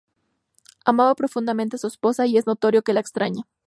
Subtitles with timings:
[0.83, 3.43] Amaba profundamente a su esposa y es notorio que la extraña.